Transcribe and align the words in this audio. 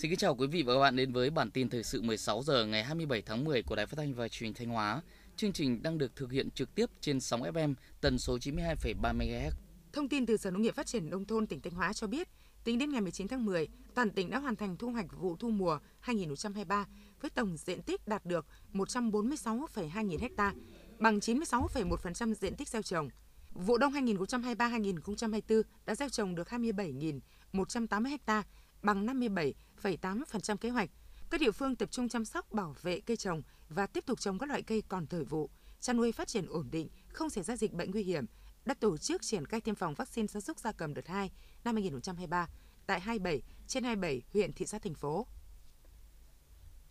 Xin 0.00 0.10
kính 0.10 0.18
chào 0.18 0.34
quý 0.34 0.46
vị 0.46 0.62
và 0.62 0.74
các 0.74 0.80
bạn 0.80 0.96
đến 0.96 1.12
với 1.12 1.30
bản 1.30 1.50
tin 1.50 1.68
thời 1.68 1.82
sự 1.82 2.02
16 2.02 2.42
giờ 2.42 2.66
ngày 2.66 2.84
27 2.84 3.22
tháng 3.22 3.44
10 3.44 3.62
của 3.62 3.76
Đài 3.76 3.86
Phát 3.86 3.96
thanh 3.96 4.14
và 4.14 4.28
Truyền 4.28 4.46
hình 4.46 4.54
Thanh 4.54 4.68
Hóa. 4.68 5.02
Chương 5.36 5.52
trình 5.52 5.82
đang 5.82 5.98
được 5.98 6.16
thực 6.16 6.32
hiện 6.32 6.50
trực 6.50 6.74
tiếp 6.74 6.86
trên 7.00 7.20
sóng 7.20 7.42
FM 7.42 7.74
tần 8.00 8.18
số 8.18 8.36
92,3 8.36 9.16
MHz. 9.16 9.50
Thông 9.92 10.08
tin 10.08 10.26
từ 10.26 10.36
Sở 10.36 10.50
Nông 10.50 10.62
nghiệp 10.62 10.74
Phát 10.74 10.86
triển 10.86 11.10
nông 11.10 11.24
thôn 11.24 11.46
tỉnh 11.46 11.60
Thanh 11.60 11.72
Hóa 11.72 11.92
cho 11.92 12.06
biết, 12.06 12.28
tính 12.64 12.78
đến 12.78 12.90
ngày 12.90 13.00
19 13.00 13.28
tháng 13.28 13.44
10, 13.44 13.68
toàn 13.94 14.10
tỉnh 14.10 14.30
đã 14.30 14.38
hoàn 14.38 14.56
thành 14.56 14.76
thu 14.76 14.90
hoạch 14.90 15.06
vụ 15.20 15.36
thu 15.36 15.50
mùa 15.50 15.78
2023 16.00 16.86
với 17.20 17.30
tổng 17.30 17.56
diện 17.56 17.82
tích 17.82 18.08
đạt 18.08 18.26
được 18.26 18.46
146,2 18.72 20.02
nghìn 20.02 20.20
ha, 20.36 20.54
bằng 20.98 21.18
96,1% 21.18 22.34
diện 22.34 22.54
tích 22.54 22.68
gieo 22.68 22.82
trồng. 22.82 23.08
Vụ 23.54 23.78
đông 23.78 23.92
2023-2024 23.92 25.62
đã 25.86 25.94
gieo 25.94 26.08
trồng 26.08 26.34
được 26.34 26.48
27.180 26.48 28.18
ha, 28.26 28.42
bằng 28.82 29.06
57,8% 29.06 30.56
kế 30.56 30.70
hoạch. 30.70 30.90
Các 31.30 31.40
địa 31.40 31.50
phương 31.50 31.76
tập 31.76 31.90
trung 31.90 32.08
chăm 32.08 32.24
sóc 32.24 32.52
bảo 32.52 32.74
vệ 32.82 33.00
cây 33.00 33.16
trồng 33.16 33.42
và 33.68 33.86
tiếp 33.86 34.06
tục 34.06 34.20
trồng 34.20 34.38
các 34.38 34.48
loại 34.48 34.62
cây 34.62 34.82
còn 34.88 35.06
thời 35.06 35.24
vụ, 35.24 35.50
chăn 35.80 35.96
nuôi 35.96 36.12
phát 36.12 36.28
triển 36.28 36.46
ổn 36.46 36.68
định, 36.70 36.88
không 37.08 37.30
xảy 37.30 37.44
ra 37.44 37.56
dịch 37.56 37.72
bệnh 37.72 37.90
nguy 37.90 38.02
hiểm, 38.02 38.26
đã 38.64 38.74
tổ 38.74 38.96
chức 38.96 39.22
triển 39.22 39.46
khai 39.46 39.60
tiêm 39.60 39.74
phòng 39.74 39.94
vaccine 39.94 40.26
gia 40.26 40.40
súc 40.40 40.58
gia 40.58 40.72
cầm 40.72 40.94
đợt 40.94 41.08
2 41.08 41.30
năm 41.64 41.74
2023 41.74 42.48
tại 42.86 43.00
27 43.00 43.42
trên 43.66 43.84
27 43.84 44.22
huyện, 44.32 44.52
thị 44.52 44.66
xã, 44.66 44.78
thành 44.78 44.94
phố. 44.94 45.26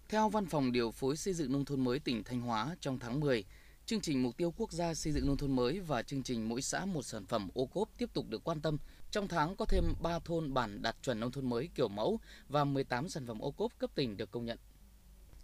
Theo 0.10 0.30
Văn 0.30 0.46
phòng 0.46 0.72
Điều 0.72 0.92
phối 0.92 1.18
Xây 1.18 1.34
dựng 1.34 1.52
Nông 1.52 1.66
thôn 1.66 1.84
mới 1.84 2.00
tỉnh 2.00 2.24
Thanh 2.24 2.42
Hóa 2.42 2.76
trong 2.80 3.00
tháng 3.00 3.20
10, 3.20 3.46
chương 3.86 4.02
trình 4.02 4.24
Mục 4.24 4.38
tiêu 4.38 4.54
Quốc 4.58 4.72
gia 4.72 4.94
xây 4.94 5.14
dựng 5.14 5.28
nông 5.28 5.38
thôn 5.38 5.56
mới 5.56 5.80
và 5.80 6.04
chương 6.04 6.24
trình 6.24 6.50
Mỗi 6.50 6.62
xã 6.62 6.86
một 6.86 7.02
sản 7.02 7.26
phẩm 7.26 7.50
ô 7.54 7.66
cốp 7.66 7.90
tiếp 7.98 8.10
tục 8.14 8.26
được 8.30 8.44
quan 8.44 8.62
tâm. 8.62 8.78
Trong 9.12 9.28
tháng 9.28 9.56
có 9.56 9.66
thêm 9.66 9.94
3 10.02 10.20
thôn 10.20 10.54
bản 10.54 10.82
đạt 10.82 10.96
chuẩn 11.04 11.20
nông 11.20 11.32
thôn 11.32 11.50
mới 11.50 11.70
kiểu 11.76 11.88
mẫu 11.88 12.20
và 12.50 12.64
18 12.64 13.10
sản 13.10 13.28
phẩm 13.28 13.40
ô 13.40 13.52
cốp 13.52 13.80
cấp 13.80 13.90
tỉnh 13.96 14.18
được 14.18 14.32
công 14.32 14.46
nhận. 14.46 14.58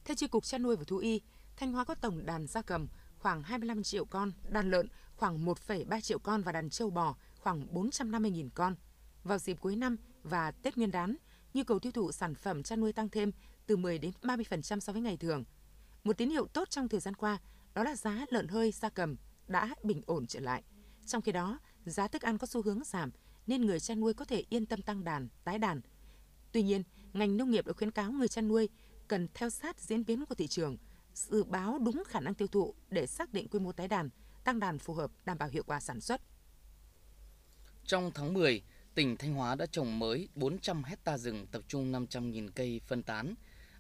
Theo 0.06 0.16
Chi 0.16 0.28
cục 0.28 0.44
chăn 0.46 0.64
nuôi 0.64 0.76
và 0.76 0.84
thú 0.84 0.98
y, 0.98 1.22
Thanh 1.58 1.74
Hóa 1.74 1.84
có 1.84 1.96
tổng 1.96 2.26
đàn 2.26 2.48
gia 2.48 2.62
cầm 2.62 2.88
khoảng 3.20 3.44
25 3.44 3.84
triệu 3.84 4.06
con, 4.06 4.32
đàn 4.50 4.72
lợn 4.72 4.88
khoảng 5.16 5.46
1,3 5.46 6.02
triệu 6.02 6.20
con 6.20 6.42
và 6.42 6.52
đàn 6.52 6.70
trâu 6.70 6.90
bò 6.90 7.16
khoảng 7.40 7.68
450.000 7.74 8.50
con. 8.54 8.76
Vào 9.24 9.38
dịp 9.38 9.58
cuối 9.62 9.76
năm 9.76 9.98
và 10.24 10.52
Tết 10.52 10.78
Nguyên 10.78 10.92
đán, 10.92 11.16
nhu 11.54 11.64
cầu 11.64 11.80
tiêu 11.80 11.92
thụ 11.92 12.12
sản 12.12 12.36
phẩm 12.36 12.64
chăn 12.64 12.80
nuôi 12.80 12.94
tăng 12.94 13.10
thêm 13.10 13.32
từ 13.68 13.78
10 13.78 14.00
đến 14.00 14.12
30% 14.22 14.80
so 14.80 14.94
với 14.94 15.02
ngày 15.02 15.18
thường. 15.18 15.44
Một 16.04 16.18
tín 16.18 16.30
hiệu 16.30 16.48
tốt 16.48 16.70
trong 16.70 16.90
thời 16.90 17.00
gian 17.00 17.16
qua 17.16 17.38
đó 17.74 17.84
là 17.84 17.96
giá 17.96 18.26
lợn 18.30 18.48
hơi 18.48 18.72
gia 18.72 18.90
cầm 18.90 19.16
đã 19.48 19.76
bình 19.84 20.02
ổn 20.06 20.28
trở 20.28 20.40
lại. 20.40 20.64
Trong 21.06 21.22
khi 21.22 21.32
đó, 21.32 21.60
giá 21.86 22.08
thức 22.08 22.22
ăn 22.22 22.38
có 22.38 22.48
xu 22.48 22.62
hướng 22.62 22.84
giảm 22.84 23.12
nên 23.48 23.66
người 23.66 23.80
chăn 23.80 24.00
nuôi 24.00 24.14
có 24.14 24.26
thể 24.26 24.44
yên 24.50 24.66
tâm 24.66 24.82
tăng 24.82 25.04
đàn, 25.04 25.28
tái 25.44 25.60
đàn. 25.60 25.82
Tuy 26.52 26.64
nhiên, 26.64 26.84
ngành 27.14 27.38
nông 27.38 27.52
nghiệp 27.52 27.68
đã 27.68 27.74
khuyến 27.74 27.92
cáo 27.92 28.12
người 28.12 28.28
chăn 28.28 28.48
nuôi 28.48 28.70
cần 29.08 29.28
theo 29.34 29.50
sát 29.50 29.80
diễn 29.80 30.06
biến 30.06 30.26
của 30.26 30.36
thị 30.36 30.48
trường, 30.48 30.78
dự 31.14 31.44
báo 31.44 31.80
đúng 31.80 32.04
khả 32.08 32.20
năng 32.20 32.34
tiêu 32.34 32.48
thụ 32.48 32.74
để 32.90 33.08
xác 33.08 33.34
định 33.34 33.48
quy 33.48 33.60
mô 33.60 33.72
tái 33.72 33.88
đàn, 33.88 34.10
tăng 34.44 34.60
đàn 34.60 34.80
phù 34.80 34.94
hợp 34.94 35.12
đảm 35.26 35.38
bảo 35.38 35.50
hiệu 35.50 35.64
quả 35.64 35.80
sản 35.80 36.02
xuất. 36.02 36.22
Trong 37.86 38.12
tháng 38.14 38.34
10, 38.34 38.64
tỉnh 38.96 39.18
Thanh 39.18 39.34
Hóa 39.34 39.56
đã 39.56 39.66
trồng 39.66 40.00
mới 40.00 40.30
400 40.36 40.84
hecta 40.84 41.18
rừng 41.18 41.48
tập 41.52 41.62
trung 41.68 41.92
500.000 41.92 42.50
cây 42.56 42.82
phân 42.88 43.04
tán. 43.04 43.34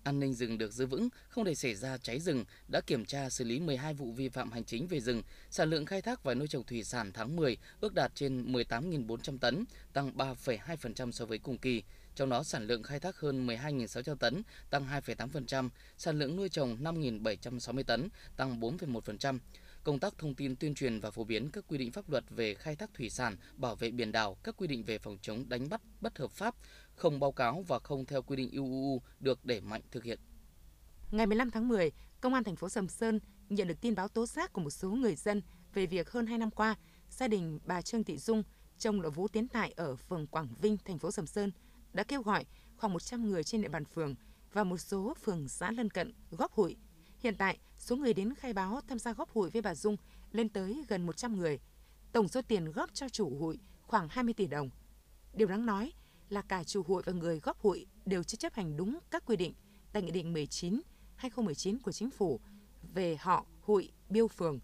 An 0.05 0.19
ninh 0.19 0.33
rừng 0.33 0.57
được 0.57 0.73
giữ 0.73 0.85
vững, 0.85 1.09
không 1.29 1.43
để 1.43 1.55
xảy 1.55 1.75
ra 1.75 1.97
cháy 1.97 2.19
rừng, 2.19 2.45
đã 2.67 2.81
kiểm 2.81 3.05
tra 3.05 3.29
xử 3.29 3.43
lý 3.43 3.59
12 3.59 3.93
vụ 3.93 4.11
vi 4.11 4.29
phạm 4.29 4.51
hành 4.51 4.63
chính 4.63 4.87
về 4.87 4.99
rừng. 4.99 5.21
Sản 5.49 5.69
lượng 5.69 5.85
khai 5.85 6.01
thác 6.01 6.23
và 6.23 6.33
nuôi 6.33 6.47
trồng 6.47 6.63
thủy 6.63 6.83
sản 6.83 7.11
tháng 7.13 7.35
10 7.35 7.57
ước 7.79 7.93
đạt 7.93 8.11
trên 8.15 8.53
18.400 8.53 9.37
tấn, 9.37 9.65
tăng 9.93 10.11
3,2% 10.17 11.11
so 11.11 11.25
với 11.25 11.37
cùng 11.37 11.57
kỳ. 11.57 11.83
Trong 12.15 12.29
đó 12.29 12.43
sản 12.43 12.67
lượng 12.67 12.83
khai 12.83 12.99
thác 12.99 13.17
hơn 13.17 13.47
12.600 13.47 14.15
tấn, 14.15 14.41
tăng 14.69 14.87
2,8%, 14.87 15.69
sản 15.97 16.19
lượng 16.19 16.35
nuôi 16.35 16.49
trồng 16.49 16.77
5.760 16.83 17.83
tấn, 17.83 18.09
tăng 18.37 18.59
4,1% 18.59 19.39
công 19.85 19.99
tác 19.99 20.17
thông 20.17 20.35
tin 20.35 20.55
tuyên 20.55 20.75
truyền 20.75 20.99
và 20.99 21.11
phổ 21.11 21.23
biến 21.23 21.49
các 21.49 21.63
quy 21.67 21.77
định 21.77 21.91
pháp 21.91 22.09
luật 22.09 22.23
về 22.29 22.53
khai 22.53 22.75
thác 22.75 22.93
thủy 22.93 23.09
sản, 23.09 23.37
bảo 23.57 23.75
vệ 23.75 23.91
biển 23.91 24.11
đảo, 24.11 24.37
các 24.43 24.55
quy 24.57 24.67
định 24.67 24.83
về 24.83 24.97
phòng 24.97 25.17
chống 25.21 25.49
đánh 25.49 25.69
bắt 25.69 25.81
bất 26.01 26.17
hợp 26.17 26.31
pháp, 26.31 26.55
không 26.95 27.19
báo 27.19 27.31
cáo 27.31 27.63
và 27.67 27.79
không 27.79 28.05
theo 28.05 28.21
quy 28.21 28.35
định 28.35 28.51
UUU 28.51 29.01
được 29.19 29.45
đẩy 29.45 29.61
mạnh 29.61 29.81
thực 29.91 30.03
hiện. 30.03 30.19
Ngày 31.11 31.27
15 31.27 31.51
tháng 31.51 31.67
10, 31.67 31.91
Công 32.21 32.33
an 32.33 32.43
thành 32.43 32.55
phố 32.55 32.69
Sầm 32.69 32.87
Sơn 32.87 33.19
nhận 33.49 33.67
được 33.67 33.81
tin 33.81 33.95
báo 33.95 34.07
tố 34.07 34.25
giác 34.25 34.53
của 34.53 34.61
một 34.61 34.69
số 34.69 34.91
người 34.91 35.15
dân 35.15 35.41
về 35.73 35.85
việc 35.85 36.09
hơn 36.09 36.27
2 36.27 36.37
năm 36.37 36.51
qua, 36.51 36.75
gia 37.09 37.27
đình 37.27 37.59
bà 37.65 37.81
Trương 37.81 38.03
Thị 38.03 38.17
Dung, 38.17 38.43
chồng 38.77 39.01
là 39.01 39.09
Vũ 39.09 39.27
Tiến 39.27 39.47
Tại 39.47 39.73
ở 39.75 39.95
phường 39.95 40.27
Quảng 40.27 40.47
Vinh, 40.61 40.77
thành 40.85 40.99
phố 40.99 41.11
Sầm 41.11 41.27
Sơn, 41.27 41.51
đã 41.93 42.03
kêu 42.03 42.21
gọi 42.21 42.45
khoảng 42.77 42.93
100 42.93 43.29
người 43.29 43.43
trên 43.43 43.61
địa 43.61 43.69
bàn 43.69 43.85
phường 43.85 44.15
và 44.53 44.63
một 44.63 44.77
số 44.77 45.13
phường 45.23 45.47
xã 45.47 45.71
lân 45.71 45.89
cận 45.89 46.13
góp 46.31 46.51
hụi 46.51 46.77
Hiện 47.19 47.35
tại, 47.37 47.59
số 47.77 47.95
người 47.95 48.13
đến 48.13 48.33
khai 48.35 48.53
báo 48.53 48.81
tham 48.87 48.99
gia 48.99 49.13
góp 49.13 49.29
hụi 49.29 49.49
với 49.49 49.61
bà 49.61 49.75
Dung 49.75 49.97
lên 50.31 50.49
tới 50.49 50.85
gần 50.87 51.05
100 51.05 51.37
người. 51.37 51.59
Tổng 52.11 52.27
số 52.27 52.41
tiền 52.41 52.71
góp 52.71 52.93
cho 52.93 53.09
chủ 53.09 53.37
hụi 53.39 53.59
khoảng 53.81 54.07
20 54.09 54.33
tỷ 54.33 54.47
đồng. 54.47 54.69
Điều 55.33 55.47
đáng 55.47 55.65
nói 55.65 55.93
là 56.29 56.41
cả 56.41 56.63
chủ 56.63 56.83
hụi 56.83 57.03
và 57.05 57.13
người 57.13 57.39
góp 57.39 57.59
hụi 57.59 57.85
đều 58.05 58.23
chưa 58.23 58.35
chấp 58.35 58.53
hành 58.53 58.77
đúng 58.77 58.99
các 59.11 59.23
quy 59.25 59.35
định 59.35 59.53
tại 59.93 60.01
Nghị 60.01 60.11
định 60.11 60.33
19 60.33 60.81
2019 61.15 61.79
của 61.79 61.91
Chính 61.91 62.11
phủ 62.11 62.39
về 62.93 63.17
họ 63.19 63.45
hụi 63.61 63.91
biêu 64.09 64.27
phường. 64.27 64.59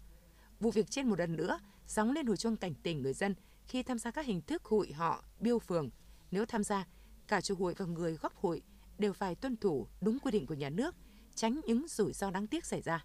Vụ 0.60 0.70
việc 0.70 0.90
trên 0.90 1.08
một 1.08 1.18
lần 1.18 1.36
nữa 1.36 1.58
gióng 1.86 2.12
lên 2.12 2.26
hồi 2.26 2.36
chuông 2.36 2.56
cảnh 2.56 2.74
tỉnh 2.74 3.02
người 3.02 3.12
dân 3.12 3.34
khi 3.66 3.82
tham 3.82 3.98
gia 3.98 4.10
các 4.10 4.26
hình 4.26 4.40
thức 4.42 4.64
hụi 4.64 4.92
họ 4.92 5.24
biêu 5.40 5.58
phường. 5.58 5.90
Nếu 6.30 6.46
tham 6.46 6.64
gia, 6.64 6.86
cả 7.28 7.40
chủ 7.40 7.54
hụi 7.54 7.74
và 7.74 7.86
người 7.86 8.16
góp 8.16 8.36
hụi 8.36 8.62
đều 8.98 9.12
phải 9.12 9.34
tuân 9.34 9.56
thủ 9.56 9.86
đúng 10.00 10.18
quy 10.18 10.30
định 10.30 10.46
của 10.46 10.54
nhà 10.54 10.70
nước– 10.70 10.94
tránh 11.34 11.60
những 11.66 11.88
rủi 11.88 12.12
ro 12.12 12.30
đáng 12.30 12.46
tiếc 12.46 12.66
xảy 12.66 12.82
ra. 12.82 13.04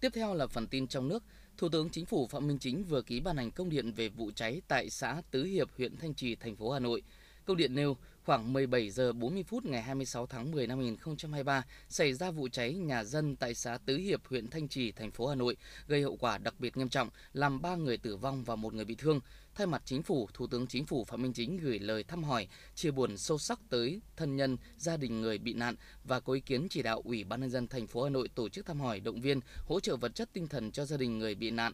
Tiếp 0.00 0.10
theo 0.14 0.34
là 0.34 0.46
phần 0.46 0.66
tin 0.66 0.86
trong 0.86 1.08
nước. 1.08 1.22
Thủ 1.56 1.68
tướng 1.68 1.90
Chính 1.90 2.06
phủ 2.06 2.26
Phạm 2.26 2.46
Minh 2.46 2.58
Chính 2.58 2.84
vừa 2.84 3.02
ký 3.02 3.20
ban 3.20 3.36
hành 3.36 3.50
công 3.50 3.70
điện 3.70 3.92
về 3.92 4.08
vụ 4.08 4.30
cháy 4.34 4.62
tại 4.68 4.90
xã 4.90 5.22
Tứ 5.30 5.44
Hiệp, 5.44 5.68
huyện 5.76 5.96
Thanh 5.96 6.14
Trì, 6.14 6.34
thành 6.34 6.56
phố 6.56 6.70
Hà 6.70 6.78
Nội. 6.78 7.02
Công 7.44 7.56
điện 7.56 7.74
nêu 7.74 7.96
khoảng 8.24 8.52
17 8.52 8.90
giờ 8.90 9.12
40 9.12 9.42
phút 9.42 9.64
ngày 9.64 9.82
26 9.82 10.26
tháng 10.26 10.50
10 10.50 10.66
năm 10.66 10.78
2023 10.78 11.64
xảy 11.88 12.12
ra 12.12 12.30
vụ 12.30 12.48
cháy 12.48 12.74
nhà 12.74 13.04
dân 13.04 13.36
tại 13.36 13.54
xã 13.54 13.78
Tứ 13.86 13.96
Hiệp, 13.96 14.26
huyện 14.26 14.50
Thanh 14.50 14.68
Trì, 14.68 14.92
thành 14.92 15.10
phố 15.10 15.26
Hà 15.26 15.34
Nội, 15.34 15.56
gây 15.86 16.02
hậu 16.02 16.16
quả 16.16 16.38
đặc 16.38 16.54
biệt 16.58 16.76
nghiêm 16.76 16.88
trọng, 16.88 17.08
làm 17.32 17.62
3 17.62 17.74
người 17.74 17.96
tử 17.96 18.16
vong 18.16 18.44
và 18.44 18.56
một 18.56 18.74
người 18.74 18.84
bị 18.84 18.94
thương. 18.94 19.20
Thay 19.54 19.66
mặt 19.66 19.82
chính 19.84 20.02
phủ, 20.02 20.28
Thủ 20.34 20.46
tướng 20.46 20.66
Chính 20.66 20.86
phủ 20.86 21.04
Phạm 21.04 21.22
Minh 21.22 21.32
Chính 21.32 21.56
gửi 21.56 21.78
lời 21.78 22.04
thăm 22.04 22.24
hỏi, 22.24 22.48
chia 22.74 22.90
buồn 22.90 23.16
sâu 23.16 23.38
sắc 23.38 23.60
tới 23.70 24.00
thân 24.16 24.36
nhân, 24.36 24.56
gia 24.78 24.96
đình 24.96 25.20
người 25.20 25.38
bị 25.38 25.52
nạn 25.54 25.74
và 26.04 26.20
có 26.20 26.32
ý 26.32 26.40
kiến 26.40 26.66
chỉ 26.70 26.82
đạo 26.82 27.02
Ủy 27.04 27.24
ban 27.24 27.40
nhân 27.40 27.50
dân 27.50 27.68
thành 27.68 27.86
phố 27.86 28.04
Hà 28.04 28.10
Nội 28.10 28.28
tổ 28.34 28.48
chức 28.48 28.66
thăm 28.66 28.80
hỏi, 28.80 29.00
động 29.00 29.20
viên, 29.20 29.40
hỗ 29.66 29.80
trợ 29.80 29.96
vật 29.96 30.14
chất 30.14 30.28
tinh 30.32 30.48
thần 30.48 30.72
cho 30.72 30.84
gia 30.84 30.96
đình 30.96 31.18
người 31.18 31.34
bị 31.34 31.50
nạn 31.50 31.72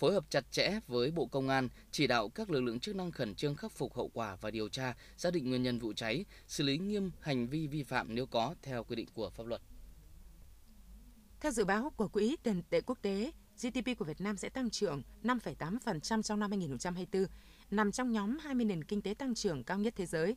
phối 0.00 0.12
hợp 0.12 0.24
chặt 0.30 0.52
chẽ 0.52 0.80
với 0.86 1.10
Bộ 1.10 1.26
Công 1.26 1.48
an, 1.48 1.68
chỉ 1.90 2.06
đạo 2.06 2.28
các 2.28 2.50
lực 2.50 2.60
lượng 2.60 2.80
chức 2.80 2.96
năng 2.96 3.10
khẩn 3.10 3.34
trương 3.34 3.56
khắc 3.56 3.72
phục 3.72 3.94
hậu 3.94 4.08
quả 4.08 4.36
và 4.40 4.50
điều 4.50 4.68
tra, 4.68 4.94
xác 5.16 5.32
định 5.32 5.48
nguyên 5.48 5.62
nhân 5.62 5.78
vụ 5.78 5.92
cháy, 5.92 6.24
xử 6.46 6.64
lý 6.64 6.78
nghiêm 6.78 7.10
hành 7.20 7.48
vi 7.48 7.66
vi 7.66 7.82
phạm 7.82 8.14
nếu 8.14 8.26
có 8.26 8.54
theo 8.62 8.84
quy 8.84 8.96
định 8.96 9.06
của 9.14 9.30
pháp 9.30 9.46
luật. 9.46 9.60
Theo 11.40 11.52
dự 11.52 11.64
báo 11.64 11.92
của 11.96 12.08
Quỹ 12.08 12.36
tiền 12.42 12.62
tệ 12.70 12.80
quốc 12.80 12.98
tế, 13.02 13.32
GDP 13.62 13.98
của 13.98 14.04
Việt 14.04 14.20
Nam 14.20 14.36
sẽ 14.36 14.48
tăng 14.48 14.70
trưởng 14.70 15.02
5,8% 15.22 16.22
trong 16.22 16.40
năm 16.40 16.50
2024, 16.50 17.26
nằm 17.70 17.92
trong 17.92 18.12
nhóm 18.12 18.38
20 18.38 18.64
nền 18.64 18.84
kinh 18.84 19.02
tế 19.02 19.14
tăng 19.14 19.34
trưởng 19.34 19.64
cao 19.64 19.78
nhất 19.78 19.94
thế 19.96 20.06
giới. 20.06 20.36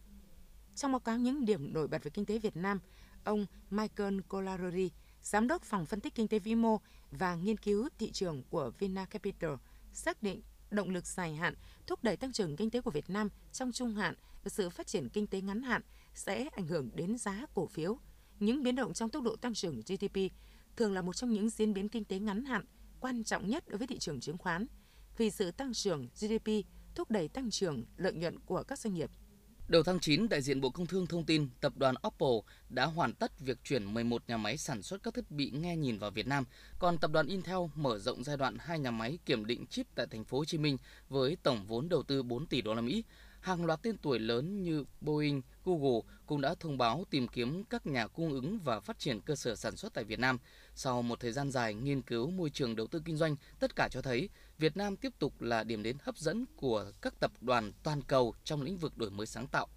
Trong 0.76 0.92
báo 0.92 1.00
cáo 1.00 1.18
những 1.18 1.46
điểm 1.46 1.74
nổi 1.74 1.88
bật 1.88 2.04
về 2.04 2.12
kinh 2.12 2.26
tế 2.26 2.40
Việt 2.40 2.56
Nam, 2.56 2.80
ông 3.24 3.46
Michael 3.70 4.20
Colarori, 4.28 4.90
Giám 5.24 5.48
đốc 5.48 5.64
Phòng 5.64 5.86
Phân 5.86 6.00
tích 6.00 6.16
Kinh 6.16 6.28
tế 6.28 6.40
Vĩ 6.40 6.56
mô 6.56 6.80
và 7.12 7.36
Nghiên 7.36 7.58
cứu 7.58 7.90
Thị 8.00 8.12
trường 8.12 8.44
của 8.50 8.72
Vina 8.80 9.06
Capital 9.06 9.52
xác 9.94 10.24
định 10.24 10.42
động 10.72 10.90
lực 10.90 11.08
dài 11.08 11.36
hạn 11.36 11.56
thúc 11.88 12.04
đẩy 12.04 12.18
tăng 12.18 12.32
trưởng 12.32 12.56
kinh 12.56 12.70
tế 12.70 12.82
của 12.82 12.92
Việt 12.92 13.10
Nam 13.10 13.30
trong 13.52 13.72
trung 13.72 13.96
hạn 13.96 14.16
và 14.44 14.50
sự 14.50 14.70
phát 14.70 14.88
triển 14.88 15.10
kinh 15.10 15.28
tế 15.28 15.42
ngắn 15.42 15.62
hạn 15.62 15.82
sẽ 16.14 16.50
ảnh 16.52 16.68
hưởng 16.68 16.90
đến 16.96 17.18
giá 17.18 17.46
cổ 17.54 17.68
phiếu. 17.68 17.98
Những 18.40 18.64
biến 18.64 18.76
động 18.76 18.94
trong 18.94 19.10
tốc 19.10 19.24
độ 19.24 19.36
tăng 19.36 19.54
trưởng 19.54 19.82
GDP 19.82 20.18
thường 20.76 20.94
là 20.94 21.02
một 21.02 21.16
trong 21.16 21.32
những 21.32 21.50
diễn 21.50 21.74
biến 21.74 21.90
kinh 21.90 22.06
tế 22.06 22.20
ngắn 22.20 22.46
hạn 22.46 22.66
quan 23.00 23.24
trọng 23.24 23.50
nhất 23.50 23.64
đối 23.68 23.78
với 23.78 23.88
thị 23.88 24.00
trường 24.00 24.20
chứng 24.20 24.38
khoán 24.38 24.68
vì 25.18 25.30
sự 25.30 25.52
tăng 25.52 25.74
trưởng 25.74 26.08
GDP 26.20 26.50
thúc 26.96 27.12
đẩy 27.12 27.28
tăng 27.28 27.50
trưởng 27.50 27.86
lợi 27.98 28.14
nhuận 28.14 28.40
của 28.40 28.64
các 28.64 28.80
doanh 28.80 28.94
nghiệp 28.94 29.10
Đầu 29.74 29.84
tháng 29.84 30.00
9, 30.00 30.30
đại 30.30 30.42
diện 30.42 30.62
Bộ 30.62 30.70
Công 30.70 30.86
Thương 30.86 31.08
thông 31.08 31.24
tin 31.24 31.50
tập 31.62 31.74
đoàn 31.78 31.96
Apple 32.02 32.38
đã 32.70 32.86
hoàn 32.86 33.14
tất 33.14 33.40
việc 33.40 33.58
chuyển 33.64 33.94
11 33.94 34.24
nhà 34.28 34.38
máy 34.38 34.58
sản 34.58 34.82
xuất 34.84 35.04
các 35.04 35.14
thiết 35.14 35.32
bị 35.32 35.52
nghe 35.52 35.78
nhìn 35.78 35.98
vào 35.98 36.12
Việt 36.12 36.28
Nam, 36.28 36.46
còn 36.80 36.98
tập 36.98 37.12
đoàn 37.12 37.28
Intel 37.28 37.58
mở 37.76 38.00
rộng 38.00 38.24
giai 38.24 38.38
đoạn 38.38 38.58
hai 38.60 38.80
nhà 38.80 38.92
máy 38.92 39.18
kiểm 39.26 39.46
định 39.46 39.66
chip 39.66 39.88
tại 39.96 40.08
thành 40.12 40.24
phố 40.24 40.38
Hồ 40.38 40.46
Chí 40.46 40.58
Minh 40.58 40.78
với 41.10 41.38
tổng 41.44 41.66
vốn 41.68 41.90
đầu 41.90 42.04
tư 42.04 42.24
4 42.24 42.46
tỷ 42.46 42.62
đô 42.62 42.74
la 42.74 42.82
Mỹ. 42.82 43.04
Hàng 43.44 43.66
loạt 43.66 43.80
tên 43.82 43.98
tuổi 43.98 44.20
lớn 44.20 44.64
như 44.64 44.86
Boeing, 45.02 45.42
Google 45.66 46.00
cũng 46.26 46.42
đã 46.42 46.56
thông 46.60 46.78
báo 46.78 47.06
tìm 47.10 47.28
kiếm 47.28 47.64
các 47.64 47.86
nhà 47.86 48.08
cung 48.08 48.34
ứng 48.34 48.60
và 48.60 48.80
phát 48.80 49.00
triển 49.00 49.22
cơ 49.22 49.36
sở 49.36 49.56
sản 49.56 49.76
xuất 49.76 49.94
tại 49.94 50.04
Việt 50.04 50.20
Nam. 50.20 50.38
Sau 50.76 51.02
một 51.02 51.20
thời 51.20 51.32
gian 51.32 51.52
dài 51.52 51.74
nghiên 51.74 52.02
cứu 52.02 52.30
môi 52.30 52.50
trường 52.50 52.76
đầu 52.76 52.88
tư 52.88 53.02
kinh 53.06 53.18
doanh, 53.18 53.36
tất 53.60 53.76
cả 53.76 53.88
cho 53.92 54.02
thấy 54.02 54.30
Việt 54.58 54.78
Nam 54.78 54.96
tiếp 54.96 55.14
tục 55.20 55.42
là 55.42 55.64
điểm 55.64 55.84
đến 55.84 55.98
hấp 56.02 56.18
dẫn 56.18 56.46
của 56.56 56.92
các 57.02 57.20
tập 57.20 57.32
đoàn 57.42 57.72
toàn 57.84 58.02
cầu 58.02 58.34
trong 58.44 58.62
lĩnh 58.62 58.78
vực 58.78 58.98
đổi 58.98 59.10
mới 59.10 59.26
sáng 59.26 59.48
tạo. 59.48 59.68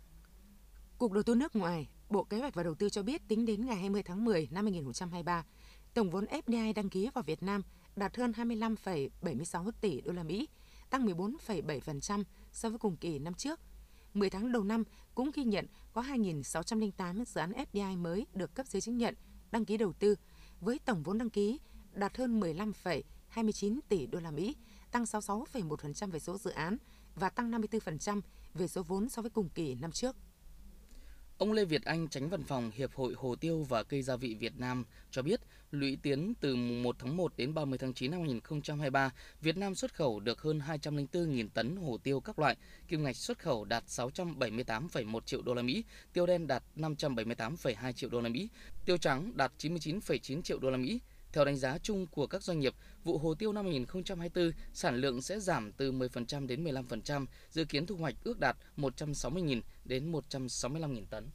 Cục 0.98 1.12
Đầu 1.12 1.22
tư 1.22 1.34
nước 1.34 1.56
ngoài 1.56 1.88
Bộ 2.10 2.24
Kế 2.24 2.38
hoạch 2.38 2.54
và 2.54 2.62
Đầu 2.62 2.74
tư 2.74 2.88
cho 2.88 3.02
biết 3.02 3.22
tính 3.28 3.46
đến 3.46 3.66
ngày 3.66 3.76
20 3.76 4.02
tháng 4.02 4.24
10 4.24 4.48
năm 4.50 4.64
2023, 4.64 5.44
tổng 5.94 6.10
vốn 6.10 6.24
FDI 6.24 6.74
đăng 6.74 6.88
ký 6.88 7.10
vào 7.14 7.22
Việt 7.22 7.42
Nam 7.42 7.62
đạt 7.96 8.16
hơn 8.16 8.32
25,76 8.32 9.70
tỷ 9.80 10.00
đô 10.00 10.12
la 10.12 10.22
Mỹ, 10.22 10.48
tăng 10.90 11.06
14,7% 11.06 12.24
so 12.56 12.68
với 12.68 12.78
cùng 12.78 12.96
kỳ 12.96 13.18
năm 13.18 13.34
trước. 13.34 13.60
10 14.14 14.30
tháng 14.30 14.52
đầu 14.52 14.64
năm 14.64 14.84
cũng 15.14 15.30
ghi 15.34 15.44
nhận 15.44 15.66
có 15.92 16.02
2.608 16.02 17.24
dự 17.24 17.40
án 17.40 17.52
FDI 17.52 17.98
mới 17.98 18.26
được 18.34 18.54
cấp 18.54 18.66
giấy 18.66 18.80
chứng 18.80 18.98
nhận 18.98 19.14
đăng 19.50 19.64
ký 19.64 19.76
đầu 19.76 19.92
tư 19.92 20.14
với 20.60 20.78
tổng 20.78 21.02
vốn 21.02 21.18
đăng 21.18 21.30
ký 21.30 21.58
đạt 21.92 22.16
hơn 22.16 22.40
15,29 22.40 23.80
tỷ 23.88 24.06
đô 24.06 24.20
la 24.20 24.30
Mỹ, 24.30 24.56
tăng 24.92 25.04
66,1% 25.04 26.10
về 26.10 26.18
số 26.18 26.38
dự 26.38 26.50
án 26.50 26.76
và 27.14 27.30
tăng 27.30 27.50
54% 27.50 28.20
về 28.54 28.68
số 28.68 28.82
vốn 28.82 29.08
so 29.08 29.22
với 29.22 29.30
cùng 29.30 29.48
kỳ 29.48 29.74
năm 29.74 29.92
trước. 29.92 30.16
Ông 31.38 31.52
Lê 31.52 31.64
Việt 31.64 31.84
Anh, 31.84 32.08
tránh 32.08 32.28
văn 32.28 32.42
phòng 32.42 32.70
Hiệp 32.74 32.94
hội 32.94 33.14
Hồ 33.16 33.36
tiêu 33.36 33.62
và 33.68 33.82
cây 33.82 34.02
gia 34.02 34.16
vị 34.16 34.34
Việt 34.34 34.52
Nam 34.58 34.84
cho 35.10 35.22
biết, 35.22 35.40
lũy 35.70 35.98
tiến 36.02 36.34
từ 36.40 36.56
1 36.56 36.96
tháng 36.98 37.16
1 37.16 37.36
đến 37.36 37.54
30 37.54 37.78
tháng 37.78 37.94
9 37.94 38.10
năm 38.10 38.20
2023, 38.20 39.10
Việt 39.40 39.56
Nam 39.56 39.74
xuất 39.74 39.94
khẩu 39.94 40.20
được 40.20 40.40
hơn 40.40 40.60
204.000 40.68 41.48
tấn 41.54 41.76
hồ 41.76 41.98
tiêu 42.02 42.20
các 42.20 42.38
loại, 42.38 42.56
kim 42.88 43.02
ngạch 43.02 43.16
xuất 43.16 43.38
khẩu 43.38 43.64
đạt 43.64 43.84
678,1 43.86 45.20
triệu 45.20 45.42
đô 45.42 45.54
la 45.54 45.62
Mỹ, 45.62 45.84
tiêu 46.12 46.26
đen 46.26 46.46
đạt 46.46 46.62
578,2 46.76 47.92
triệu 47.92 48.10
đô 48.10 48.20
la 48.20 48.28
Mỹ, 48.28 48.48
tiêu 48.84 48.96
trắng 48.96 49.32
đạt 49.36 49.52
99,9 49.58 50.42
triệu 50.42 50.58
đô 50.58 50.70
la 50.70 50.76
Mỹ. 50.76 51.00
Theo 51.36 51.44
đánh 51.44 51.56
giá 51.56 51.78
chung 51.78 52.06
của 52.06 52.26
các 52.26 52.42
doanh 52.42 52.60
nghiệp, 52.60 52.74
vụ 53.04 53.18
hồ 53.18 53.34
tiêu 53.34 53.52
năm 53.52 53.64
2024 53.64 54.52
sản 54.72 54.96
lượng 54.96 55.22
sẽ 55.22 55.40
giảm 55.40 55.72
từ 55.72 55.92
10% 55.92 56.46
đến 56.46 56.64
15%, 56.64 57.26
dự 57.50 57.64
kiến 57.64 57.86
thu 57.86 57.96
hoạch 57.96 58.14
ước 58.24 58.40
đạt 58.40 58.56
160.000 58.76 59.60
đến 59.84 60.12
165.000 60.12 61.04
tấn. 61.10 61.30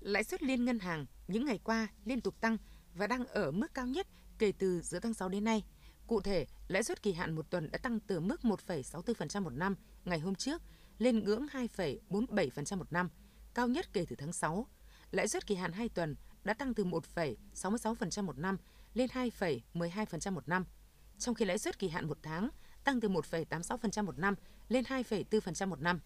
Lãi 0.00 0.24
suất 0.24 0.42
liên 0.42 0.64
ngân 0.64 0.78
hàng 0.78 1.06
những 1.28 1.44
ngày 1.44 1.60
qua 1.64 1.88
liên 2.04 2.20
tục 2.20 2.40
tăng 2.40 2.56
và 2.94 3.06
đang 3.06 3.26
ở 3.26 3.50
mức 3.50 3.74
cao 3.74 3.86
nhất 3.86 4.06
kể 4.38 4.52
từ 4.58 4.80
giữa 4.82 5.00
tháng 5.00 5.14
6 5.14 5.28
đến 5.28 5.44
nay. 5.44 5.64
Cụ 6.06 6.20
thể, 6.20 6.46
lãi 6.68 6.82
suất 6.82 7.02
kỳ 7.02 7.12
hạn 7.12 7.34
một 7.34 7.50
tuần 7.50 7.70
đã 7.70 7.78
tăng 7.78 8.00
từ 8.00 8.20
mức 8.20 8.40
1,64% 8.42 9.42
một 9.42 9.52
năm 9.52 9.76
ngày 10.04 10.18
hôm 10.18 10.34
trước 10.34 10.62
lên 10.98 11.18
ngưỡng 11.18 11.46
2,47% 11.52 12.78
một 12.78 12.92
năm, 12.92 13.08
cao 13.54 13.68
nhất 13.68 13.92
kể 13.92 14.04
từ 14.08 14.16
tháng 14.16 14.32
6. 14.32 14.66
Lãi 15.10 15.28
suất 15.28 15.46
kỳ 15.46 15.54
hạn 15.54 15.72
2 15.72 15.88
tuần 15.88 16.16
đã 16.44 16.54
tăng 16.54 16.74
từ 16.74 16.84
1,66% 16.84 18.24
một 18.24 18.38
năm 18.38 18.56
lên 18.94 19.08
2,12% 19.74 20.32
một 20.32 20.48
năm, 20.48 20.64
trong 21.18 21.34
khi 21.34 21.44
lãi 21.44 21.58
suất 21.58 21.78
kỳ 21.78 21.88
hạn 21.88 22.08
một 22.08 22.18
tháng 22.22 22.48
tăng 22.84 23.00
từ 23.00 23.08
1,86% 23.08 24.04
một 24.04 24.18
năm 24.18 24.34
lên 24.68 24.84
2,4% 24.84 25.68
một 25.68 25.80
năm. 25.80 26.00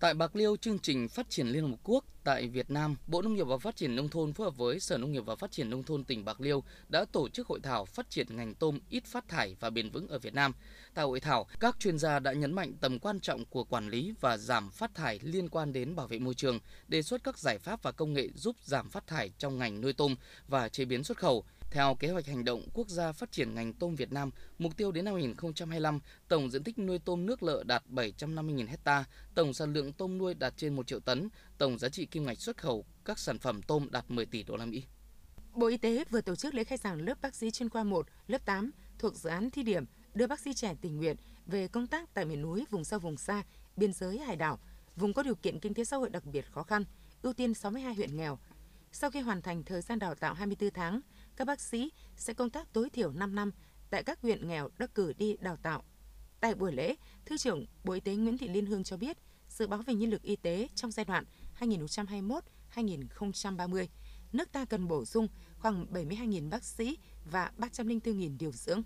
Tại 0.00 0.14
Bạc 0.14 0.36
Liêu, 0.36 0.56
chương 0.56 0.78
trình 0.78 1.08
phát 1.08 1.30
triển 1.30 1.46
Liên 1.46 1.70
Hợp 1.70 1.76
Quốc 1.82 2.04
tại 2.24 2.48
Việt 2.48 2.70
Nam, 2.70 2.96
Bộ 3.06 3.22
Nông 3.22 3.34
nghiệp 3.34 3.44
và 3.44 3.58
Phát 3.58 3.76
triển 3.76 3.96
Nông 3.96 4.08
thôn 4.08 4.32
phối 4.32 4.44
hợp 4.44 4.56
với 4.56 4.80
Sở 4.80 4.98
Nông 4.98 5.12
nghiệp 5.12 5.22
và 5.26 5.36
Phát 5.36 5.50
triển 5.50 5.70
Nông 5.70 5.82
thôn 5.82 6.04
tỉnh 6.04 6.24
Bạc 6.24 6.40
Liêu 6.40 6.62
đã 6.88 7.04
tổ 7.12 7.28
chức 7.28 7.46
hội 7.46 7.60
thảo 7.62 7.84
phát 7.84 8.10
triển 8.10 8.36
ngành 8.36 8.54
tôm 8.54 8.78
ít 8.90 9.04
phát 9.04 9.28
thải 9.28 9.56
và 9.60 9.70
bền 9.70 9.90
vững 9.90 10.08
ở 10.08 10.18
Việt 10.18 10.34
Nam. 10.34 10.52
Tại 10.94 11.04
hội 11.04 11.20
thảo, 11.20 11.46
các 11.60 11.76
chuyên 11.78 11.98
gia 11.98 12.18
đã 12.18 12.32
nhấn 12.32 12.52
mạnh 12.52 12.72
tầm 12.80 12.98
quan 12.98 13.20
trọng 13.20 13.44
của 13.44 13.64
quản 13.64 13.88
lý 13.88 14.14
và 14.20 14.36
giảm 14.36 14.70
phát 14.70 14.94
thải 14.94 15.18
liên 15.22 15.48
quan 15.48 15.72
đến 15.72 15.96
bảo 15.96 16.06
vệ 16.06 16.18
môi 16.18 16.34
trường, 16.34 16.58
đề 16.88 17.02
xuất 17.02 17.24
các 17.24 17.38
giải 17.38 17.58
pháp 17.58 17.82
và 17.82 17.92
công 17.92 18.12
nghệ 18.12 18.28
giúp 18.34 18.56
giảm 18.62 18.90
phát 18.90 19.06
thải 19.06 19.30
trong 19.38 19.58
ngành 19.58 19.80
nuôi 19.80 19.92
tôm 19.92 20.16
và 20.48 20.68
chế 20.68 20.84
biến 20.84 21.04
xuất 21.04 21.18
khẩu. 21.18 21.44
Theo 21.70 21.94
kế 21.94 22.08
hoạch 22.08 22.26
hành 22.26 22.44
động 22.44 22.68
quốc 22.74 22.88
gia 22.88 23.12
phát 23.12 23.32
triển 23.32 23.54
ngành 23.54 23.72
tôm 23.72 23.94
Việt 23.94 24.12
Nam, 24.12 24.30
mục 24.58 24.76
tiêu 24.76 24.92
đến 24.92 25.04
năm 25.04 25.14
2025, 25.14 26.00
tổng 26.28 26.50
diện 26.50 26.64
tích 26.64 26.78
nuôi 26.78 26.98
tôm 26.98 27.26
nước 27.26 27.42
lợ 27.42 27.62
đạt 27.66 27.82
750.000 27.90 28.66
hecta, 28.68 29.04
tổng 29.34 29.54
sản 29.54 29.72
lượng 29.72 29.92
tôm 29.92 30.18
nuôi 30.18 30.34
đạt 30.34 30.54
trên 30.56 30.76
1 30.76 30.86
triệu 30.86 31.00
tấn, 31.00 31.28
tổng 31.58 31.78
giá 31.78 31.88
trị 31.88 32.06
kim 32.06 32.24
ngạch 32.24 32.40
xuất 32.40 32.56
khẩu 32.56 32.84
các 33.04 33.18
sản 33.18 33.38
phẩm 33.38 33.62
tôm 33.62 33.88
đạt 33.90 34.04
10 34.08 34.26
tỷ 34.26 34.42
đô 34.42 34.56
la 34.56 34.64
Mỹ. 34.66 34.84
Bộ 35.54 35.66
Y 35.66 35.76
tế 35.76 36.04
vừa 36.10 36.20
tổ 36.20 36.36
chức 36.36 36.54
lễ 36.54 36.64
khai 36.64 36.78
giảng 36.78 37.00
lớp 37.00 37.20
bác 37.20 37.34
sĩ 37.34 37.50
chuyên 37.50 37.68
khoa 37.68 37.84
1, 37.84 38.06
lớp 38.26 38.44
8 38.44 38.70
thuộc 38.98 39.14
dự 39.14 39.30
án 39.30 39.50
thi 39.50 39.62
điểm 39.62 39.84
đưa 40.14 40.26
bác 40.26 40.40
sĩ 40.40 40.54
trẻ 40.54 40.74
tình 40.80 40.96
nguyện 40.96 41.16
về 41.46 41.68
công 41.68 41.86
tác 41.86 42.14
tại 42.14 42.24
miền 42.24 42.42
núi, 42.42 42.64
vùng 42.70 42.84
sâu 42.84 42.98
vùng 42.98 43.16
xa, 43.16 43.42
biên 43.76 43.92
giới 43.92 44.18
hải 44.18 44.36
đảo, 44.36 44.58
vùng 44.96 45.12
có 45.12 45.22
điều 45.22 45.34
kiện 45.34 45.60
kinh 45.60 45.74
tế 45.74 45.84
xã 45.84 45.96
hội 45.96 46.10
đặc 46.10 46.24
biệt 46.24 46.52
khó 46.52 46.62
khăn, 46.62 46.84
ưu 47.22 47.32
tiên 47.32 47.54
62 47.54 47.94
huyện 47.94 48.16
nghèo. 48.16 48.38
Sau 48.92 49.10
khi 49.10 49.20
hoàn 49.20 49.42
thành 49.42 49.62
thời 49.62 49.82
gian 49.82 49.98
đào 49.98 50.14
tạo 50.14 50.34
24 50.34 50.70
tháng, 50.70 51.00
các 51.38 51.44
bác 51.44 51.60
sĩ 51.60 51.90
sẽ 52.16 52.34
công 52.34 52.50
tác 52.50 52.72
tối 52.72 52.90
thiểu 52.90 53.12
5 53.12 53.34
năm 53.34 53.52
tại 53.90 54.02
các 54.02 54.22
huyện 54.22 54.48
nghèo 54.48 54.68
được 54.78 54.94
cử 54.94 55.12
đi 55.18 55.36
đào 55.40 55.56
tạo. 55.56 55.82
Tại 56.40 56.54
buổi 56.54 56.72
lễ, 56.72 56.94
Thứ 57.26 57.38
trưởng 57.38 57.66
Bộ 57.84 57.92
Y 57.92 58.00
tế 58.00 58.14
Nguyễn 58.14 58.38
Thị 58.38 58.48
Liên 58.48 58.66
Hương 58.66 58.84
cho 58.84 58.96
biết, 58.96 59.16
dự 59.48 59.66
báo 59.66 59.82
về 59.82 59.94
nhân 59.94 60.10
lực 60.10 60.22
y 60.22 60.36
tế 60.36 60.68
trong 60.74 60.90
giai 60.90 61.04
đoạn 61.04 61.24
2021-2030, 62.74 63.86
nước 64.32 64.52
ta 64.52 64.64
cần 64.64 64.88
bổ 64.88 65.04
sung 65.04 65.28
khoảng 65.58 65.86
72.000 65.92 66.50
bác 66.50 66.64
sĩ 66.64 66.98
và 67.30 67.52
304.000 67.58 68.38
điều 68.38 68.52
dưỡng. 68.52 68.82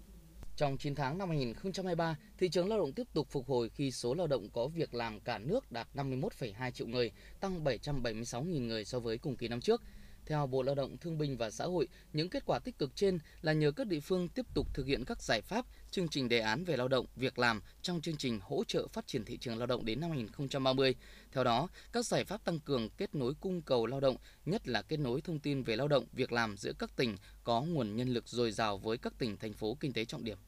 Trong 0.57 0.79
9 0.79 0.95
tháng 0.95 1.19
năm 1.19 1.29
2023, 1.29 2.17
thị 2.39 2.49
trường 2.49 2.69
lao 2.69 2.79
động 2.79 2.93
tiếp 2.93 3.07
tục 3.13 3.29
phục 3.31 3.49
hồi 3.49 3.69
khi 3.69 3.91
số 3.91 4.15
lao 4.15 4.27
động 4.27 4.51
có 4.51 4.69
việc 4.69 4.95
làm 4.95 5.21
cả 5.21 5.39
nước 5.39 5.73
đạt 5.73 5.89
51,2 5.95 6.71
triệu 6.71 6.87
người, 6.87 7.13
tăng 7.41 7.65
776.000 7.65 8.67
người 8.67 8.85
so 8.85 9.01
với 9.01 9.19
cùng 9.19 9.37
kỳ 9.37 9.49
năm 9.49 9.61
trước. 9.61 9.83
Theo 10.27 10.47
Bộ 10.47 10.63
Lao 10.63 10.75
động 10.75 10.97
Thương 10.99 11.19
binh 11.19 11.37
và 11.37 11.51
Xã 11.51 11.65
hội, 11.65 11.89
những 12.13 12.29
kết 12.29 12.43
quả 12.47 12.59
tích 12.59 12.79
cực 12.79 12.97
trên 12.97 13.19
là 13.43 13.53
nhờ 13.53 13.71
các 13.71 13.87
địa 13.87 14.01
phương 14.01 14.29
tiếp 14.29 14.47
tục 14.55 14.75
thực 14.75 14.87
hiện 14.87 15.05
các 15.05 15.23
giải 15.23 15.41
pháp, 15.41 15.67
chương 15.91 16.09
trình 16.09 16.29
đề 16.29 16.41
án 16.41 16.65
về 16.65 16.77
lao 16.77 16.89
động, 16.89 17.07
việc 17.17 17.39
làm 17.39 17.63
trong 17.83 18.01
chương 18.01 18.17
trình 18.17 18.41
hỗ 18.43 18.65
trợ 18.65 18.89
phát 18.89 19.07
triển 19.07 19.25
thị 19.25 19.39
trường 19.39 19.59
lao 19.59 19.67
động 19.67 19.85
đến 19.85 20.01
năm 20.01 20.11
2030. 20.11 20.95
Theo 21.33 21.45
đó, 21.45 21.69
các 21.93 22.07
giải 22.07 22.25
pháp 22.25 22.45
tăng 22.45 22.61
cường 22.61 22.91
kết 22.91 23.15
nối 23.15 23.35
cung 23.41 23.63
cầu 23.63 23.87
lao 23.87 24.01
động, 24.01 24.17
nhất 24.47 24.69
là 24.69 24.83
kết 24.83 24.97
nối 24.97 25.21
thông 25.21 25.39
tin 25.39 25.63
về 25.63 25.77
lao 25.77 25.89
động, 25.89 26.05
việc 26.13 26.33
làm 26.33 26.57
giữa 26.57 26.73
các 26.79 26.97
tỉnh 26.97 27.17
có 27.45 27.63
nguồn 27.63 27.97
nhân 27.97 28.09
lực 28.09 28.29
dồi 28.29 28.53
dào 28.53 28.79
với 28.79 28.99
các 28.99 29.19
tỉnh, 29.19 29.37
thành 29.37 29.53
phố 29.53 29.77
kinh 29.81 29.93
tế 29.93 30.05
trọng 30.05 30.25
điểm. 30.25 30.39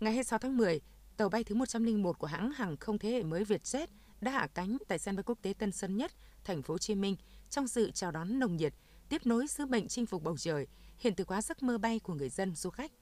Ngày 0.00 0.12
26 0.12 0.38
tháng 0.38 0.56
10, 0.56 0.80
tàu 1.16 1.28
bay 1.28 1.44
thứ 1.44 1.54
101 1.54 2.18
của 2.18 2.26
hãng 2.26 2.52
hàng 2.52 2.76
không 2.76 2.98
thế 2.98 3.10
hệ 3.10 3.22
mới 3.22 3.44
Vietjet 3.44 3.86
đã 4.20 4.30
hạ 4.30 4.48
cánh 4.54 4.78
tại 4.88 4.98
sân 4.98 5.16
bay 5.16 5.22
quốc 5.22 5.38
tế 5.42 5.52
Tân 5.52 5.72
Sơn 5.72 5.96
Nhất, 5.96 6.12
thành 6.44 6.62
phố 6.62 6.74
Hồ 6.74 6.78
Chí 6.78 6.94
Minh 6.94 7.16
trong 7.50 7.68
sự 7.68 7.90
chào 7.90 8.10
đón 8.10 8.38
nồng 8.38 8.56
nhiệt 8.56 8.74
tiếp 9.10 9.26
nối 9.26 9.48
sứ 9.48 9.66
mệnh 9.66 9.88
chinh 9.88 10.06
phục 10.06 10.22
bầu 10.22 10.36
trời, 10.36 10.66
hiện 10.98 11.14
thực 11.14 11.28
hóa 11.28 11.42
giấc 11.42 11.62
mơ 11.62 11.78
bay 11.78 11.98
của 11.98 12.14
người 12.14 12.28
dân 12.28 12.54
du 12.54 12.70
khách. 12.70 12.92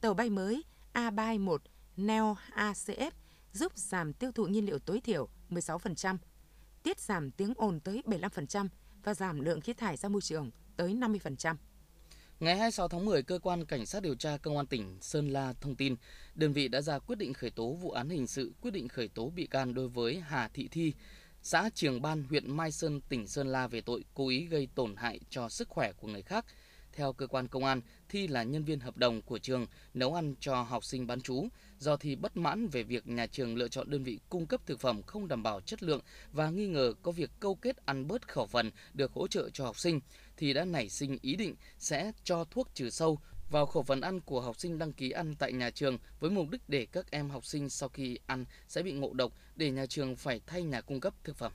Tàu 0.00 0.14
bay 0.14 0.30
mới 0.30 0.62
A321 0.94 1.58
Neo 1.96 2.36
ACF 2.56 3.10
giúp 3.52 3.72
giảm 3.76 4.12
tiêu 4.12 4.32
thụ 4.32 4.46
nhiên 4.46 4.66
liệu 4.66 4.78
tối 4.78 5.00
thiểu 5.00 5.28
16%, 5.50 6.16
tiết 6.82 7.00
giảm 7.00 7.30
tiếng 7.30 7.54
ồn 7.56 7.80
tới 7.80 8.02
75% 8.06 8.68
và 9.04 9.14
giảm 9.14 9.40
lượng 9.40 9.60
khí 9.60 9.72
thải 9.72 9.96
ra 9.96 10.08
môi 10.08 10.20
trường 10.20 10.50
tới 10.76 10.94
50%. 10.94 11.56
Ngày 12.40 12.56
26 12.56 12.88
tháng 12.88 13.04
10, 13.04 13.22
cơ 13.22 13.38
quan 13.38 13.64
cảnh 13.64 13.86
sát 13.86 14.02
điều 14.02 14.14
tra 14.14 14.36
công 14.36 14.56
an 14.56 14.66
tỉnh 14.66 14.98
Sơn 15.00 15.28
La 15.28 15.52
thông 15.60 15.74
tin, 15.74 15.96
đơn 16.34 16.52
vị 16.52 16.68
đã 16.68 16.80
ra 16.80 16.98
quyết 16.98 17.18
định 17.18 17.32
khởi 17.32 17.50
tố 17.50 17.72
vụ 17.72 17.90
án 17.90 18.08
hình 18.08 18.26
sự, 18.26 18.52
quyết 18.60 18.70
định 18.70 18.88
khởi 18.88 19.08
tố 19.08 19.30
bị 19.30 19.46
can 19.46 19.74
đối 19.74 19.88
với 19.88 20.20
Hà 20.20 20.48
Thị 20.48 20.68
Thi, 20.70 20.92
xã 21.44 21.70
Trường 21.74 22.02
Ban, 22.02 22.24
huyện 22.24 22.56
Mai 22.56 22.72
Sơn, 22.72 23.00
tỉnh 23.08 23.26
Sơn 23.26 23.46
La 23.46 23.66
về 23.66 23.80
tội 23.80 24.04
cố 24.14 24.28
ý 24.28 24.46
gây 24.46 24.68
tổn 24.74 24.96
hại 24.96 25.20
cho 25.30 25.48
sức 25.48 25.68
khỏe 25.68 25.92
của 25.92 26.08
người 26.08 26.22
khác. 26.22 26.46
Theo 26.92 27.12
cơ 27.12 27.26
quan 27.26 27.48
công 27.48 27.64
an, 27.64 27.80
Thi 28.08 28.26
là 28.26 28.42
nhân 28.42 28.64
viên 28.64 28.80
hợp 28.80 28.96
đồng 28.96 29.22
của 29.22 29.38
trường 29.38 29.66
nấu 29.94 30.14
ăn 30.14 30.34
cho 30.40 30.62
học 30.62 30.84
sinh 30.84 31.06
bán 31.06 31.20
trú. 31.20 31.48
Do 31.78 31.96
Thi 31.96 32.16
bất 32.16 32.36
mãn 32.36 32.68
về 32.68 32.82
việc 32.82 33.08
nhà 33.08 33.26
trường 33.26 33.56
lựa 33.56 33.68
chọn 33.68 33.90
đơn 33.90 34.04
vị 34.04 34.18
cung 34.28 34.46
cấp 34.46 34.60
thực 34.66 34.80
phẩm 34.80 35.02
không 35.02 35.28
đảm 35.28 35.42
bảo 35.42 35.60
chất 35.60 35.82
lượng 35.82 36.00
và 36.32 36.50
nghi 36.50 36.66
ngờ 36.66 36.94
có 37.02 37.12
việc 37.12 37.30
câu 37.40 37.54
kết 37.54 37.86
ăn 37.86 38.06
bớt 38.06 38.28
khẩu 38.28 38.46
phần 38.46 38.70
được 38.94 39.12
hỗ 39.12 39.28
trợ 39.28 39.48
cho 39.52 39.64
học 39.64 39.78
sinh, 39.78 40.00
thì 40.36 40.52
đã 40.52 40.64
nảy 40.64 40.88
sinh 40.88 41.18
ý 41.22 41.36
định 41.36 41.54
sẽ 41.78 42.12
cho 42.24 42.44
thuốc 42.44 42.68
trừ 42.74 42.90
sâu 42.90 43.18
vào 43.52 43.66
khẩu 43.66 43.82
phần 43.82 44.00
ăn 44.00 44.20
của 44.20 44.40
học 44.40 44.60
sinh 44.60 44.78
đăng 44.78 44.92
ký 44.92 45.10
ăn 45.10 45.34
tại 45.38 45.52
nhà 45.52 45.70
trường 45.70 45.98
với 46.20 46.30
mục 46.30 46.50
đích 46.50 46.60
để 46.68 46.86
các 46.92 47.10
em 47.10 47.30
học 47.30 47.46
sinh 47.46 47.68
sau 47.70 47.88
khi 47.88 48.18
ăn 48.26 48.44
sẽ 48.68 48.82
bị 48.82 48.92
ngộ 48.92 49.12
độc 49.12 49.32
để 49.56 49.70
nhà 49.70 49.86
trường 49.86 50.16
phải 50.16 50.40
thay 50.46 50.62
nhà 50.62 50.80
cung 50.80 51.00
cấp 51.00 51.14
thực 51.24 51.36
phẩm. 51.36 51.52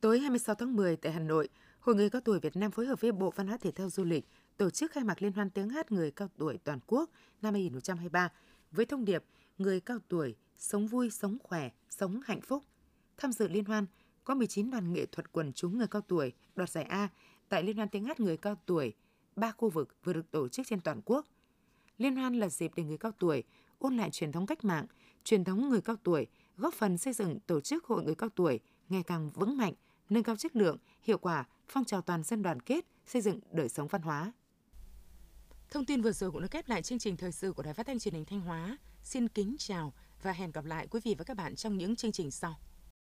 Tối 0.00 0.18
26 0.18 0.54
tháng 0.54 0.76
10 0.76 0.96
tại 0.96 1.12
Hà 1.12 1.20
Nội, 1.20 1.48
Hội 1.80 1.94
người 1.94 2.10
cao 2.10 2.20
tuổi 2.24 2.40
Việt 2.40 2.56
Nam 2.56 2.70
phối 2.70 2.86
hợp 2.86 3.00
với 3.00 3.12
Bộ 3.12 3.32
Văn 3.36 3.46
hóa 3.46 3.56
Thể 3.56 3.70
thao 3.70 3.90
Du 3.90 4.04
lịch 4.04 4.24
tổ 4.56 4.70
chức 4.70 4.92
khai 4.92 5.04
mạc 5.04 5.22
Liên 5.22 5.32
hoan 5.32 5.50
tiếng 5.50 5.68
hát 5.68 5.92
người 5.92 6.10
cao 6.10 6.28
tuổi 6.38 6.58
toàn 6.64 6.78
quốc 6.86 7.10
năm 7.42 7.54
2023 7.54 8.28
với 8.70 8.86
thông 8.86 9.04
điệp 9.04 9.24
Người 9.58 9.80
cao 9.80 9.98
tuổi 10.08 10.36
sống 10.56 10.86
vui, 10.86 11.10
sống 11.10 11.38
khỏe, 11.42 11.70
sống 11.90 12.20
hạnh 12.24 12.40
phúc. 12.40 12.64
Tham 13.16 13.32
dự 13.32 13.48
liên 13.48 13.64
hoan 13.64 13.86
có 14.24 14.34
19 14.34 14.70
đoàn 14.70 14.92
nghệ 14.92 15.06
thuật 15.06 15.32
quần 15.32 15.52
chúng 15.52 15.78
người 15.78 15.86
cao 15.86 16.02
tuổi 16.02 16.32
đoạt 16.56 16.70
giải 16.70 16.84
A 16.84 17.08
tại 17.48 17.62
Liên 17.62 17.76
hoan 17.76 17.88
tiếng 17.88 18.04
hát 18.04 18.20
người 18.20 18.36
cao 18.36 18.56
tuổi 18.66 18.94
ba 19.38 19.52
khu 19.52 19.70
vực 19.70 19.96
vừa 20.04 20.12
được 20.12 20.30
tổ 20.30 20.48
chức 20.48 20.66
trên 20.66 20.80
toàn 20.80 21.00
quốc. 21.04 21.26
Liên 21.98 22.16
hoan 22.16 22.34
là 22.34 22.48
dịp 22.48 22.70
để 22.76 22.82
người 22.82 22.98
cao 22.98 23.12
tuổi 23.18 23.42
ôn 23.78 23.96
lại 23.96 24.10
truyền 24.10 24.32
thống 24.32 24.46
cách 24.46 24.64
mạng, 24.64 24.86
truyền 25.24 25.44
thống 25.44 25.68
người 25.68 25.80
cao 25.80 25.96
tuổi, 26.02 26.26
góp 26.56 26.74
phần 26.74 26.98
xây 26.98 27.12
dựng 27.12 27.40
tổ 27.40 27.60
chức 27.60 27.84
hội 27.84 28.04
người 28.04 28.14
cao 28.14 28.28
tuổi 28.28 28.60
ngày 28.88 29.02
càng 29.02 29.30
vững 29.30 29.56
mạnh, 29.56 29.74
nâng 30.10 30.22
cao 30.22 30.36
chất 30.36 30.56
lượng, 30.56 30.76
hiệu 31.02 31.18
quả 31.18 31.44
phong 31.68 31.84
trào 31.84 32.02
toàn 32.02 32.22
dân 32.22 32.42
đoàn 32.42 32.60
kết, 32.60 32.86
xây 33.06 33.22
dựng 33.22 33.40
đời 33.52 33.68
sống 33.68 33.88
văn 33.88 34.02
hóa. 34.02 34.32
Thông 35.70 35.84
tin 35.84 36.02
vừa 36.02 36.12
rồi 36.12 36.30
cũng 36.30 36.42
đã 36.42 36.48
kết 36.48 36.68
lại 36.68 36.82
chương 36.82 36.98
trình 36.98 37.16
thời 37.16 37.32
sự 37.32 37.52
của 37.52 37.62
Đài 37.62 37.74
Phát 37.74 37.86
thanh 37.86 37.98
Truyền 37.98 38.14
hình 38.14 38.24
Thanh 38.24 38.40
Hóa. 38.40 38.78
Xin 39.02 39.28
kính 39.28 39.56
chào 39.58 39.92
và 40.22 40.32
hẹn 40.32 40.52
gặp 40.52 40.64
lại 40.64 40.86
quý 40.90 41.00
vị 41.04 41.14
và 41.18 41.24
các 41.24 41.36
bạn 41.36 41.54
trong 41.54 41.78
những 41.78 41.96
chương 41.96 42.12
trình 42.12 42.30
sau. 42.30 42.58